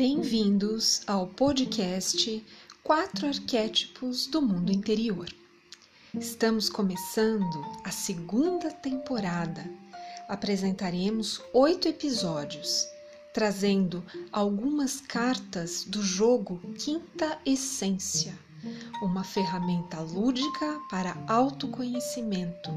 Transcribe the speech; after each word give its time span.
Bem-vindos 0.00 1.02
ao 1.06 1.26
podcast 1.26 2.42
Quatro 2.82 3.26
Arquétipos 3.26 4.26
do 4.26 4.40
Mundo 4.40 4.72
Interior. 4.72 5.28
Estamos 6.18 6.70
começando 6.70 7.62
a 7.84 7.90
segunda 7.90 8.70
temporada. 8.70 9.62
Apresentaremos 10.26 11.42
oito 11.52 11.86
episódios, 11.86 12.88
trazendo 13.34 14.02
algumas 14.32 15.02
cartas 15.02 15.84
do 15.84 16.02
jogo 16.02 16.58
Quinta 16.78 17.38
Essência, 17.44 18.32
uma 19.02 19.22
ferramenta 19.22 20.00
lúdica 20.00 20.80
para 20.88 21.14
autoconhecimento, 21.28 22.70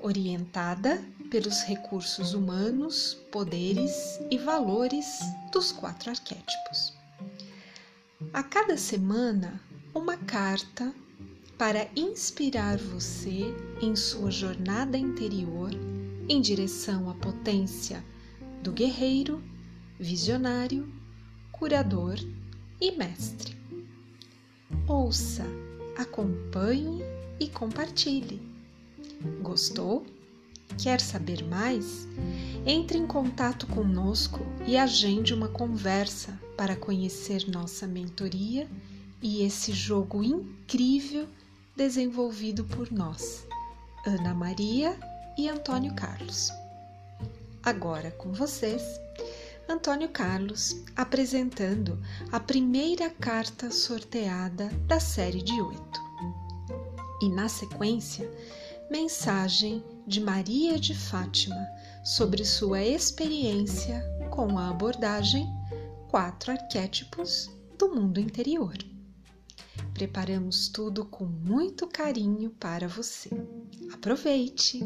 orientada 0.00 1.04
pelos 1.30 1.62
recursos 1.62 2.34
humanos, 2.34 3.14
poderes 3.30 4.18
e 4.30 4.38
valores 4.38 5.06
dos 5.52 5.72
quatro 5.72 6.10
arquétipos. 6.10 6.92
A 8.32 8.42
cada 8.42 8.76
semana, 8.76 9.60
uma 9.94 10.16
carta 10.16 10.94
para 11.58 11.88
inspirar 11.96 12.76
você 12.78 13.54
em 13.80 13.96
sua 13.96 14.30
jornada 14.30 14.98
interior 14.98 15.70
em 16.28 16.40
direção 16.40 17.08
à 17.08 17.14
potência 17.14 18.04
do 18.62 18.72
guerreiro, 18.72 19.42
visionário, 19.98 20.92
curador 21.52 22.16
e 22.80 22.92
mestre. 22.92 23.56
Ouça, 24.88 25.44
acompanhe 25.96 27.02
e 27.40 27.48
compartilhe. 27.48 28.40
Gostou? 29.42 30.04
Quer 30.78 31.00
saber 31.00 31.42
mais? 31.44 32.06
Entre 32.64 32.98
em 32.98 33.06
contato 33.06 33.66
conosco 33.66 34.40
e 34.66 34.76
agende 34.76 35.32
uma 35.32 35.48
conversa 35.48 36.38
para 36.56 36.76
conhecer 36.76 37.48
nossa 37.48 37.86
mentoria 37.86 38.68
e 39.22 39.42
esse 39.42 39.72
jogo 39.72 40.22
incrível 40.22 41.26
desenvolvido 41.76 42.64
por 42.64 42.90
nós, 42.90 43.46
Ana 44.06 44.34
Maria 44.34 44.98
e 45.38 45.48
Antônio 45.48 45.94
Carlos. 45.94 46.50
Agora 47.62 48.10
com 48.12 48.32
vocês, 48.32 48.82
Antônio 49.68 50.08
Carlos 50.08 50.82
apresentando 50.94 51.98
a 52.30 52.38
primeira 52.38 53.10
carta 53.10 53.70
sorteada 53.70 54.68
da 54.86 55.00
série 55.00 55.42
de 55.42 55.60
oito. 55.60 56.00
E 57.20 57.28
na 57.28 57.48
sequência, 57.48 58.30
mensagem 58.90 59.82
de 60.06 60.20
Maria 60.20 60.78
de 60.78 60.94
Fátima 60.94 61.66
sobre 62.04 62.44
sua 62.44 62.82
experiência 62.82 64.02
com 64.30 64.58
a 64.58 64.70
abordagem 64.70 65.46
Quatro 66.08 66.52
Arquétipos 66.52 67.50
do 67.76 67.94
Mundo 67.94 68.20
Interior. 68.20 68.76
Preparamos 69.92 70.68
tudo 70.68 71.04
com 71.04 71.24
muito 71.24 71.86
carinho 71.86 72.50
para 72.50 72.86
você. 72.86 73.30
Aproveite! 73.92 74.84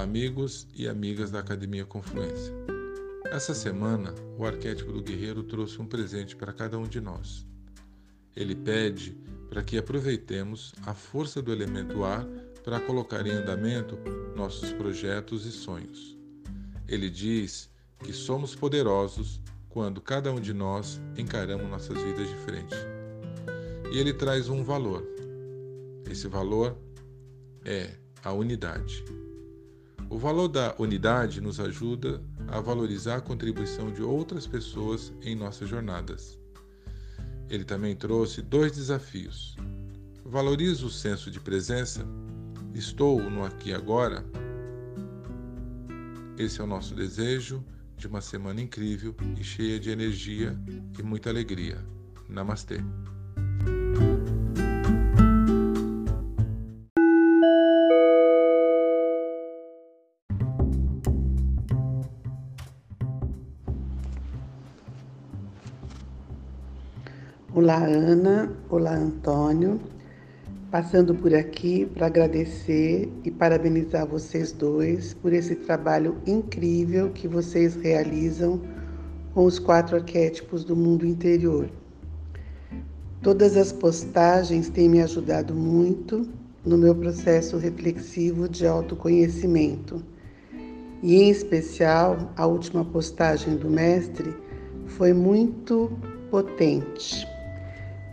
Olá, 0.00 0.08
amigos 0.08 0.66
e 0.74 0.88
amigas 0.88 1.30
da 1.30 1.40
Academia 1.40 1.84
Confluência. 1.84 2.54
Essa 3.26 3.52
semana, 3.52 4.14
o 4.38 4.46
arquétipo 4.46 4.90
do 4.90 5.02
guerreiro 5.02 5.42
trouxe 5.42 5.78
um 5.78 5.84
presente 5.84 6.34
para 6.34 6.54
cada 6.54 6.78
um 6.78 6.84
de 6.84 7.02
nós. 7.02 7.46
Ele 8.34 8.54
pede 8.54 9.14
para 9.50 9.62
que 9.62 9.76
aproveitemos 9.76 10.72
a 10.86 10.94
força 10.94 11.42
do 11.42 11.52
elemento 11.52 12.02
ar 12.02 12.24
para 12.64 12.80
colocar 12.80 13.26
em 13.26 13.30
andamento 13.32 13.98
nossos 14.34 14.72
projetos 14.72 15.44
e 15.44 15.52
sonhos. 15.52 16.16
Ele 16.88 17.10
diz 17.10 17.68
que 17.98 18.14
somos 18.14 18.54
poderosos 18.54 19.38
quando 19.68 20.00
cada 20.00 20.32
um 20.32 20.40
de 20.40 20.54
nós 20.54 20.98
encaramos 21.14 21.68
nossas 21.68 22.02
vidas 22.02 22.26
de 22.26 22.36
frente. 22.36 22.74
E 23.92 23.98
ele 23.98 24.14
traz 24.14 24.48
um 24.48 24.64
valor. 24.64 25.06
Esse 26.10 26.26
valor 26.26 26.74
é 27.66 27.90
a 28.24 28.32
unidade. 28.32 29.04
O 30.10 30.18
valor 30.18 30.48
da 30.48 30.74
unidade 30.76 31.40
nos 31.40 31.60
ajuda 31.60 32.20
a 32.48 32.60
valorizar 32.60 33.18
a 33.18 33.20
contribuição 33.20 33.92
de 33.92 34.02
outras 34.02 34.44
pessoas 34.44 35.12
em 35.22 35.36
nossas 35.36 35.68
jornadas. 35.68 36.36
Ele 37.48 37.64
também 37.64 37.94
trouxe 37.94 38.42
dois 38.42 38.72
desafios. 38.72 39.54
Valorizo 40.24 40.88
o 40.88 40.90
senso 40.90 41.30
de 41.30 41.38
presença? 41.38 42.04
Estou 42.74 43.22
no 43.30 43.44
aqui 43.44 43.70
e 43.70 43.74
agora? 43.74 44.24
Esse 46.36 46.60
é 46.60 46.64
o 46.64 46.66
nosso 46.66 46.92
desejo 46.92 47.64
de 47.96 48.08
uma 48.08 48.20
semana 48.20 48.60
incrível 48.60 49.14
e 49.38 49.44
cheia 49.44 49.78
de 49.78 49.90
energia 49.90 50.58
e 50.98 51.02
muita 51.04 51.30
alegria. 51.30 51.78
Namastê. 52.28 52.80
Olá, 67.62 67.84
Ana. 67.84 68.50
Olá, 68.70 68.94
Antônio. 68.94 69.78
Passando 70.70 71.14
por 71.14 71.34
aqui 71.34 71.84
para 71.84 72.06
agradecer 72.06 73.06
e 73.22 73.30
parabenizar 73.30 74.06
vocês 74.06 74.50
dois 74.50 75.12
por 75.12 75.34
esse 75.34 75.54
trabalho 75.54 76.16
incrível 76.26 77.10
que 77.10 77.28
vocês 77.28 77.74
realizam 77.74 78.62
com 79.34 79.44
os 79.44 79.58
quatro 79.58 79.96
arquétipos 79.96 80.64
do 80.64 80.74
mundo 80.74 81.06
interior. 81.06 81.68
Todas 83.20 83.58
as 83.58 83.72
postagens 83.72 84.70
têm 84.70 84.88
me 84.88 85.02
ajudado 85.02 85.54
muito 85.54 86.26
no 86.64 86.78
meu 86.78 86.94
processo 86.94 87.58
reflexivo 87.58 88.48
de 88.48 88.66
autoconhecimento. 88.66 90.02
E 91.02 91.14
em 91.14 91.28
especial, 91.28 92.32
a 92.38 92.46
última 92.46 92.86
postagem 92.86 93.54
do 93.56 93.68
mestre 93.68 94.34
foi 94.86 95.12
muito 95.12 95.92
potente 96.30 97.29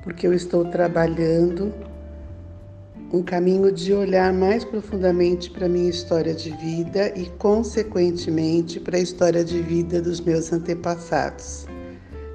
porque 0.07 0.25
eu 0.25 0.33
estou 0.33 0.63
trabalhando 0.63 1.73
um 3.11 3.21
caminho 3.21 3.69
de 3.69 3.91
olhar 3.93 4.31
mais 4.31 4.63
profundamente 4.63 5.51
para 5.51 5.65
a 5.65 5.69
minha 5.69 5.89
história 5.89 6.33
de 6.33 6.49
vida 6.51 7.11
e, 7.13 7.25
consequentemente, 7.31 8.79
para 8.79 8.95
a 8.95 9.01
história 9.01 9.43
de 9.43 9.61
vida 9.61 10.01
dos 10.01 10.21
meus 10.21 10.53
antepassados. 10.53 11.65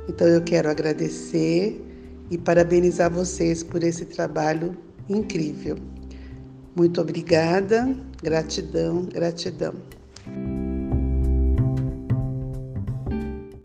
Então, 0.07 0.27
eu 0.27 0.43
quero 0.43 0.69
agradecer 0.69 1.83
e 2.31 2.37
parabenizar 2.37 3.11
vocês 3.11 3.63
por 3.63 3.83
esse 3.83 4.05
trabalho 4.05 4.77
incrível. 5.09 5.79
Muito 6.77 7.01
obrigada, 7.01 7.89
gratidão, 8.23 9.07
gratidão. 9.07 9.73